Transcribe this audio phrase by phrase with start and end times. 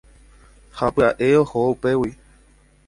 [0.77, 2.11] ha pya'e oho upégui